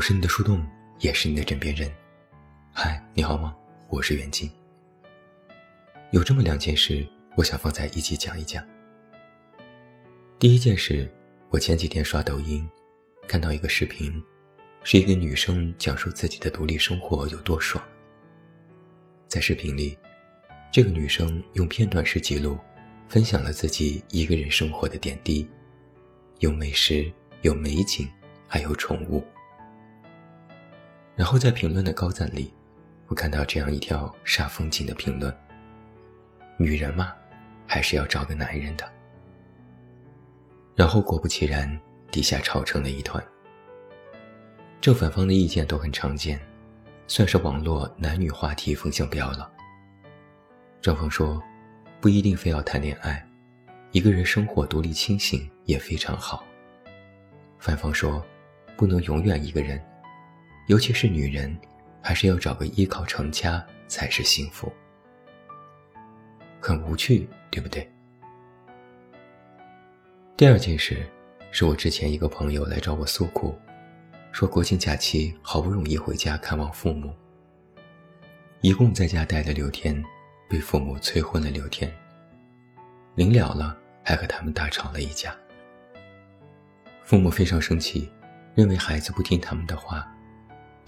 [0.00, 0.66] 我是你的树洞，
[1.00, 1.92] 也是你的枕边人。
[2.72, 3.54] 嗨，你好吗？
[3.90, 4.50] 我是袁静。
[6.10, 7.06] 有这么两件事，
[7.36, 8.66] 我想放在一起讲一讲。
[10.38, 11.06] 第一件事，
[11.50, 12.66] 我前几天刷抖音，
[13.28, 14.10] 看到一个视频，
[14.84, 17.84] 是一个女生讲述自己的独立生活有多爽。
[19.28, 19.98] 在视频里，
[20.72, 22.58] 这个女生用片段式记录，
[23.06, 25.46] 分享了自己一个人生活的点滴，
[26.38, 28.08] 有美食，有美景，
[28.48, 29.22] 还有宠物。
[31.16, 32.52] 然后在评论的高赞里，
[33.06, 35.34] 我看到这样一条煞风景的评论
[36.56, 37.12] ：“女人嘛，
[37.66, 38.90] 还是要找个男人的。”
[40.74, 41.78] 然后果不其然，
[42.10, 43.22] 底下吵成了一团。
[44.80, 46.40] 正反方的意见都很常见，
[47.06, 49.50] 算是网络男女话题风向标了。
[50.80, 51.42] 正方说，
[52.00, 53.22] 不一定非要谈恋爱，
[53.92, 56.42] 一个人生活独立清醒也非常好。
[57.58, 58.24] 反方说，
[58.74, 59.78] 不能永远一个人。
[60.66, 61.56] 尤其是女人，
[62.02, 64.72] 还是要找个依靠成家才是幸福。
[66.60, 67.90] 很无趣，对不对？
[70.36, 71.04] 第二件事，
[71.50, 73.58] 是我之前一个朋友来找我诉苦，
[74.30, 77.12] 说国庆假期好不容易回家看望父母，
[78.60, 80.02] 一共在家待了六天，
[80.48, 81.92] 被父母催婚了六天。
[83.16, 85.34] 临了了，还和他们大吵了一架。
[87.02, 88.10] 父母非常生气，
[88.54, 90.08] 认为孩子不听他们的话。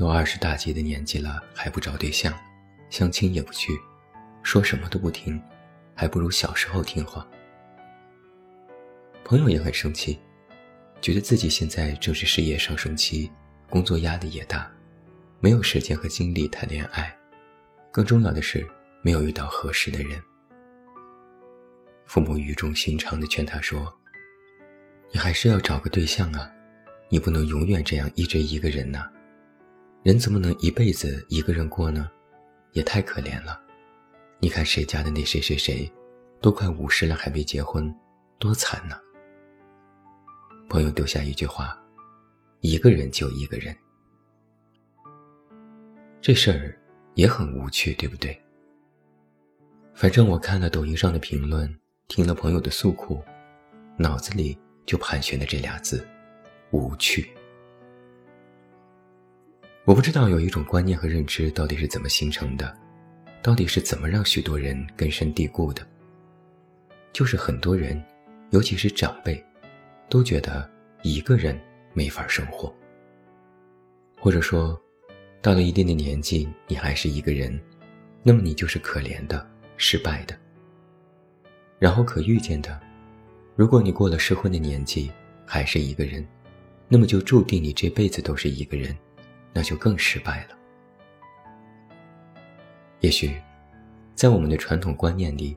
[0.00, 2.32] 都二十大几的年纪了，还不找对象，
[2.88, 3.78] 相亲也不去，
[4.42, 5.38] 说什么都不听，
[5.94, 7.28] 还不如小时候听话。
[9.22, 10.18] 朋友也很生气，
[11.02, 13.30] 觉得自己现在正是事业上升期，
[13.68, 14.72] 工作压力也大，
[15.38, 17.14] 没有时间和精力谈恋爱，
[17.92, 18.66] 更重要的是
[19.02, 20.18] 没有遇到合适的人。
[22.06, 23.94] 父母语重心长地劝他说
[25.12, 26.50] ：“你还是要找个对象啊，
[27.10, 29.06] 你不能永远这样一直一个人呐。”
[30.02, 32.10] 人怎么能一辈子一个人过呢？
[32.72, 33.60] 也太可怜了。
[34.38, 35.92] 你看谁家的那谁谁谁，
[36.40, 37.94] 都快五十了还没结婚，
[38.38, 38.98] 多惨呢。
[40.70, 41.78] 朋友丢下一句话
[42.60, 43.76] ：“一个人就一个人。”
[46.22, 46.80] 这事儿
[47.14, 48.40] 也很无趣，对不对？
[49.92, 51.78] 反正我看了抖音上的评论，
[52.08, 53.22] 听了朋友的诉苦，
[53.98, 56.08] 脑子里就盘旋的这俩字：
[56.70, 57.30] 无趣。
[59.90, 62.72] 我不知道有一种观念和认知到底是怎么形成的，
[63.42, 65.84] 到底是怎么让许多人根深蒂固的。
[67.12, 68.00] 就是很多人，
[68.50, 69.44] 尤其是长辈，
[70.08, 70.70] 都觉得
[71.02, 71.60] 一个人
[71.92, 72.72] 没法生活，
[74.16, 74.80] 或者说，
[75.42, 77.60] 到了一定的年纪你还是一个人，
[78.22, 79.44] 那么你就是可怜的、
[79.76, 80.38] 失败的。
[81.80, 82.80] 然后可预见的，
[83.56, 85.10] 如果你过了适婚的年纪
[85.44, 86.24] 还是一个人，
[86.86, 88.96] 那么就注定你这辈子都是一个人。
[89.52, 90.56] 那就更失败了。
[93.00, 93.34] 也许，
[94.14, 95.56] 在我们的传统观念里，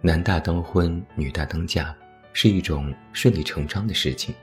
[0.00, 1.94] 男大当婚，女大当嫁
[2.32, 4.34] 是一种顺理成章的事情。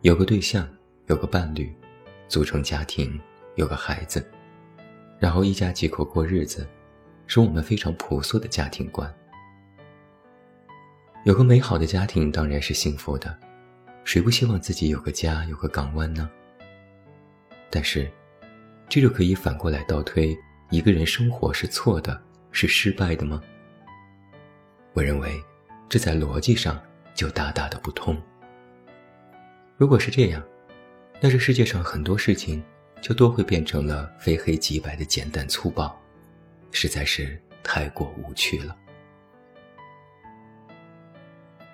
[0.00, 0.68] 有个对象，
[1.06, 1.74] 有个伴侣，
[2.28, 3.20] 组成家庭，
[3.56, 4.26] 有个孩子，
[5.18, 6.66] 然后一家几口过日子，
[7.26, 9.12] 是我们非常朴素的家庭观。
[11.24, 13.36] 有个美好的家庭当然是幸福的，
[14.04, 16.30] 谁不希望自己有个家，有个港湾呢？
[17.70, 18.10] 但是，
[18.88, 20.36] 这就可以反过来倒推：
[20.70, 22.20] 一个人生活是错的，
[22.50, 23.42] 是失败的吗？
[24.94, 25.42] 我认为，
[25.88, 26.80] 这在逻辑上
[27.14, 28.16] 就大大的不通。
[29.76, 30.42] 如果是这样，
[31.20, 32.62] 那这世界上很多事情
[33.00, 35.94] 就都会变成了非黑即白的简单粗暴，
[36.72, 38.76] 实在是太过无趣了。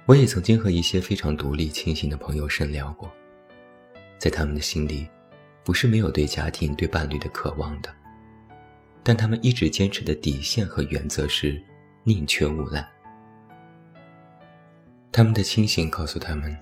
[0.06, 3.10] 我也曾经和一些非常独立清醒的朋友深聊过，
[4.18, 5.08] 在他们的心里。
[5.64, 7.92] 不是没有对家庭、对伴侣的渴望的，
[9.02, 11.60] 但他们一直坚持的底线和原则是
[12.02, 12.86] 宁缺毋滥。
[15.10, 16.54] 他们的清醒告诉他们，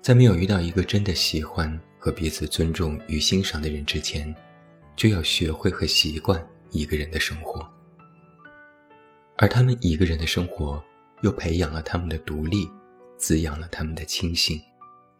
[0.00, 4.34] 在没有遇到一个真的喜欢和彼此尊重与欣赏的人之前，
[4.96, 7.68] 就要学会和习惯一个人的生活。
[9.36, 10.82] 而他们一个人的生活，
[11.22, 12.66] 又培养了他们的独立，
[13.16, 14.60] 滋养了他们的清醒，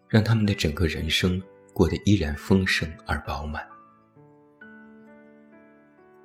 [0.08, 1.42] 让他们的整个人生。
[1.72, 3.66] 过得依然丰盛而饱满。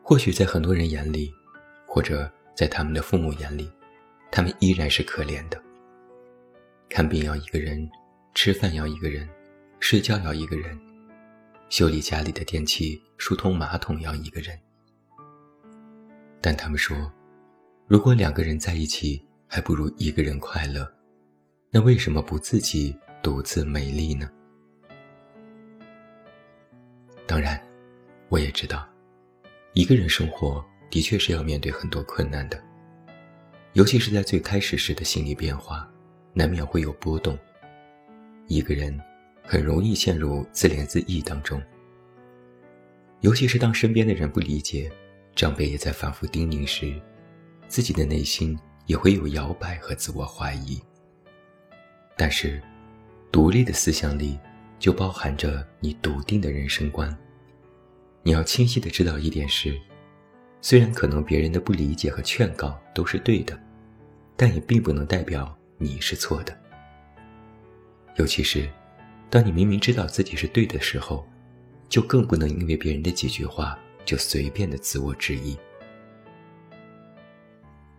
[0.03, 1.33] 或许在很多人眼里，
[1.85, 3.69] 或者在他们的父母眼里，
[4.31, 5.61] 他们依然是可怜的。
[6.89, 7.89] 看病要一个人，
[8.33, 9.27] 吃饭要一个人，
[9.79, 10.79] 睡觉要一个人，
[11.69, 14.57] 修理家里的电器、疏通马桶要一个人。
[16.39, 17.11] 但他们说，
[17.87, 20.89] 如果两个人在一起还不如一个人快乐，
[21.69, 24.29] 那为什么不自己独自美丽呢？
[27.27, 27.61] 当然，
[28.29, 28.87] 我也知道，
[29.73, 32.57] 一个人生活的确是要面对很多困难的，
[33.73, 35.85] 尤其是在最开始时的心理变化，
[36.33, 37.37] 难免会有波动。
[38.47, 38.97] 一个人
[39.43, 41.61] 很容易陷入自怜自艾当中，
[43.19, 44.89] 尤其是当身边的人不理解，
[45.35, 46.97] 长辈也在反复叮咛时，
[47.67, 50.81] 自己的内心也会有摇摆和自我怀疑。
[52.15, 52.63] 但是，
[53.33, 54.39] 独立的思想里。
[54.79, 57.15] 就包含着你笃定的人生观。
[58.23, 59.79] 你要清晰的知道一点是，
[60.61, 63.57] 虽然可能别人的不理解和劝告都是对的，
[64.35, 66.57] 但也并不能代表你是错的。
[68.15, 68.69] 尤其是，
[69.29, 71.25] 当你明明知道自己是对的时候，
[71.87, 75.57] 就更不能因为别人的几句话就随便的自我质疑。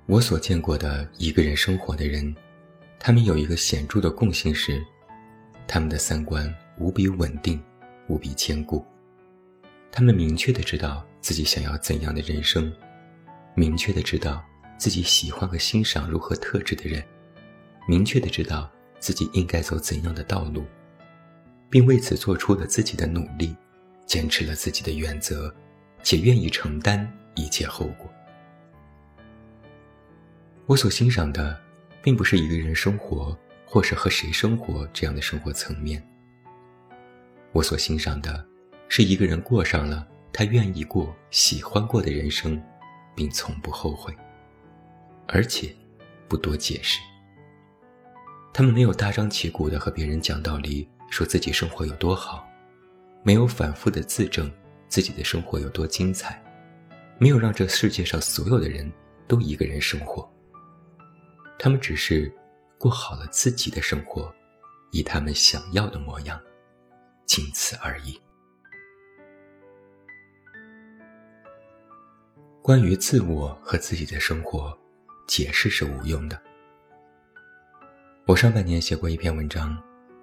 [0.07, 2.35] 我所见过的一个人生活的人，
[2.99, 4.85] 他们有一个显著的共性是，
[5.67, 6.53] 他们的三观。
[6.79, 7.61] 无比稳定，
[8.07, 8.85] 无比坚固。
[9.91, 12.73] 他们明确的知道自己想要怎样的人生，
[13.55, 14.45] 明确的知道
[14.77, 17.03] 自己喜欢和欣赏如何特质的人，
[17.87, 18.71] 明确的知道
[19.01, 20.65] 自己应该走怎样的道路，
[21.69, 23.57] 并为此做出了自己的努力，
[24.07, 25.53] 坚持了自己的原则，
[26.03, 28.09] 且愿意承担一切后果。
[30.67, 31.59] 我所欣赏的，
[32.03, 36.07] 并不是一个人生活，或是和谁生活这样的生活层面。
[37.53, 38.45] 我所欣赏的，
[38.89, 42.63] 是一个人过上了他愿意过、喜欢过的人生，
[43.15, 44.15] 并从不后悔，
[45.27, 45.75] 而且
[46.29, 47.01] 不多解释。
[48.53, 52.47] 他们没有大张旗鼓地和别人讲道理，说自己生活有多好，
[53.23, 54.51] 没有反复地自证
[54.89, 56.43] 自己的生活有多精彩，
[57.19, 58.91] 没有让这世界上所有的人
[59.27, 60.29] 都一个人生活。
[61.59, 62.33] 他们只是
[62.79, 64.33] 过好了自己的生活，
[64.93, 66.41] 以他们想要的模样。
[67.29, 68.19] 仅此而已。
[72.63, 74.77] 关于自我和自己的生活，
[75.27, 76.41] 解释是无用的。
[78.27, 79.77] 我上半年写过一篇文章，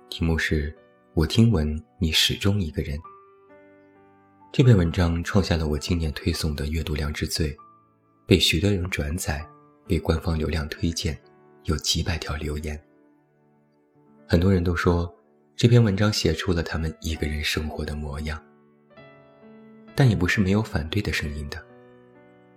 [0.10, 0.72] 题目是
[1.13, 2.98] 《我听闻你始终一个人》。
[4.51, 7.56] 这篇文章创下了我今年推送的阅读量之最，
[8.25, 9.48] 被许多人转载，
[9.88, 11.16] 被官方流量推荐，
[11.66, 12.84] 有几百条留言。
[14.28, 15.16] 很多人都说。
[15.57, 18.44] 这篇文章写出了他们一个人生活的模样，
[19.96, 21.66] 但也不是没有反对的声音的。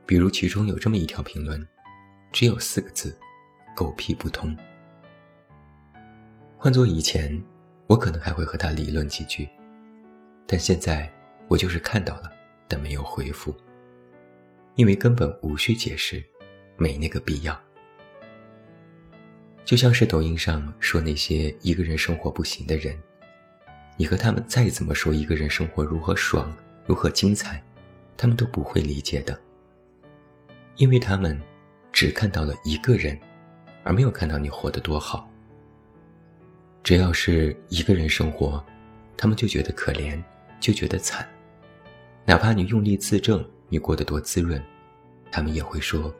[0.05, 1.65] 比如其中有这么一条评论，
[2.33, 3.17] 只有四个字
[3.77, 4.57] ：“狗屁不通。”
[6.59, 7.41] 换做以前，
[7.87, 9.49] 我可能还会和他理论几句，
[10.45, 11.09] 但现在
[11.47, 12.33] 我就是看到了，
[12.67, 13.57] 但没有回复，
[14.75, 16.21] 因为根本无需解释，
[16.77, 17.57] 没那个必要。
[19.69, 22.99] 就像是抖音上说那些一个人生活不行的人，
[23.99, 26.51] 你和他们再怎么说一个人生活如何爽、
[26.87, 27.63] 如何精彩，
[28.17, 29.39] 他们都不会理解的，
[30.77, 31.39] 因为他们
[31.93, 33.21] 只看到了一个人，
[33.85, 35.31] 而没有看到你活得多好。
[36.83, 38.65] 只要是一个人生活，
[39.19, 40.19] 他们就觉得可怜，
[40.59, 41.29] 就觉得惨，
[42.25, 44.65] 哪怕你用力自证你过得多滋润，
[45.31, 46.11] 他们也会说，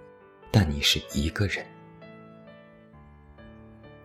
[0.51, 1.65] 但你是一个人。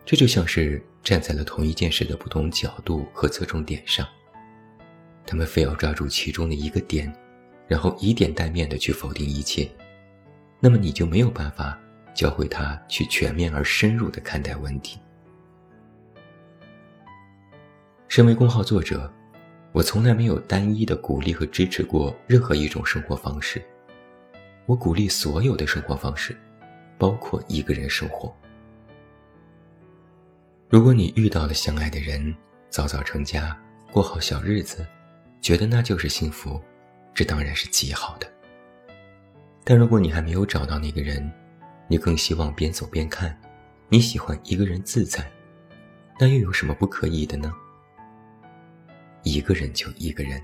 [0.06, 4.06] 这就像是站在了同一件事的不同角度和侧重点上，
[5.26, 7.10] 他们非要抓住其中的一个点，
[7.66, 9.66] 然后以点带面的去否定一切，
[10.60, 11.78] 那么你就没有办法
[12.14, 14.98] 教会他去全面而深入的看待问题。
[18.06, 19.10] 身为公号作者，
[19.72, 23.60] 我从来没有单一的鼓励和支持过任何一种生活方式，
[24.66, 26.36] 我鼓励所有的生活方式，
[26.98, 28.32] 包括一个人生活。
[30.70, 32.34] 如果你遇到了相爱的人，
[32.70, 33.56] 早早成家，
[33.92, 34.84] 过好小日子，
[35.40, 36.60] 觉得那就是幸福，
[37.12, 38.26] 这当然是极好的。
[39.62, 41.30] 但如果你还没有找到那个人，
[41.86, 43.38] 你更希望边走边看，
[43.88, 45.30] 你喜欢一个人自在，
[46.18, 47.52] 那又有什么不可以的呢？
[49.22, 50.42] 一个人就一个人，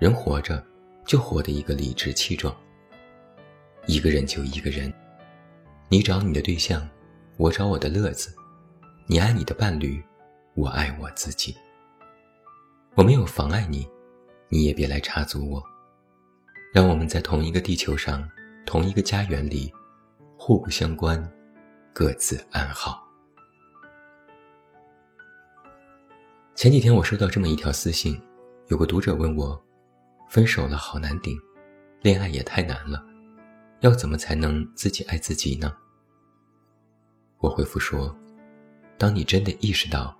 [0.00, 0.62] 人活着
[1.06, 2.54] 就活得一个理直气壮。
[3.86, 4.92] 一个人就一个人，
[5.88, 6.86] 你找你的对象，
[7.36, 8.34] 我找我的乐子。
[9.06, 10.02] 你爱你的伴侣，
[10.54, 11.56] 我爱我自己。
[12.94, 13.86] 我没有妨碍你，
[14.48, 15.62] 你也别来插足我。
[16.72, 18.26] 让我们在同一个地球上，
[18.64, 19.72] 同一个家园里，
[20.38, 21.20] 互不相关，
[21.92, 23.02] 各自安好。
[26.54, 28.18] 前几天我收到这么一条私信，
[28.68, 29.60] 有个读者问我：
[30.28, 31.36] 分手了好难顶，
[32.02, 33.04] 恋爱也太难了，
[33.80, 35.76] 要怎么才能自己爱自己呢？
[37.38, 38.16] 我回复说。
[39.02, 40.16] 当你真的意识到，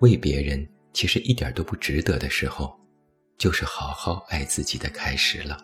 [0.00, 2.76] 为别人其实一点都不值得的时候，
[3.38, 5.56] 就是好好爱自己的开始了。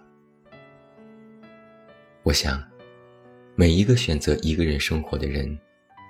[2.22, 2.62] 我想，
[3.56, 5.58] 每一个选择一个人生活的人，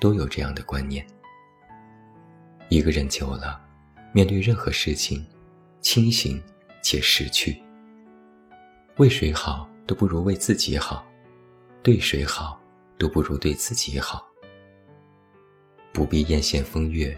[0.02, 1.02] 都有这样的观念：
[2.68, 3.58] 一个人久了，
[4.12, 5.26] 面对任何事情，
[5.80, 6.38] 清醒
[6.82, 7.56] 且识趣。
[8.98, 11.10] 为谁好都不如为自己好，
[11.82, 12.60] 对谁好
[12.98, 14.29] 都不如对自己好。
[15.92, 17.16] 不必艳羡风月，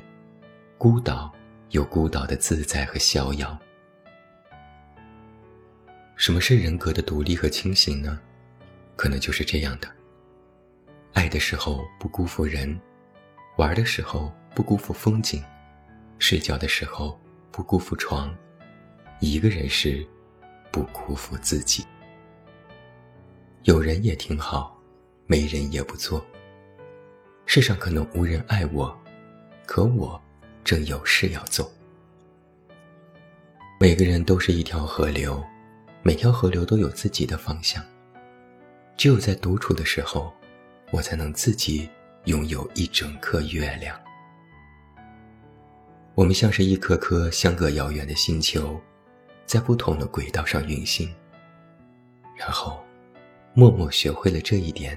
[0.78, 1.32] 孤岛
[1.70, 3.58] 有孤岛的自在和逍遥。
[6.16, 8.18] 什么是人格的独立和清醒呢？
[8.96, 9.88] 可能就是这样的：
[11.12, 12.78] 爱的时候不辜负人，
[13.56, 15.42] 玩的时候不辜负风景，
[16.18, 18.34] 睡觉的时候不辜负床，
[19.20, 20.06] 一个人时
[20.70, 21.84] 不辜负自己。
[23.64, 24.80] 有人也挺好，
[25.26, 26.24] 没人也不错。
[27.46, 28.96] 世上可能无人爱我，
[29.66, 30.20] 可我
[30.64, 31.70] 正有事要做。
[33.78, 35.42] 每个人都是一条河流，
[36.02, 37.84] 每条河流都有自己的方向。
[38.96, 40.32] 只有在独处的时候，
[40.92, 41.90] 我才能自己
[42.26, 43.98] 拥有一整颗月亮。
[46.14, 48.80] 我们像是一颗颗相隔遥远的星球，
[49.46, 51.12] 在不同的轨道上运行。
[52.36, 52.82] 然后，
[53.54, 54.96] 默默学会了这一点，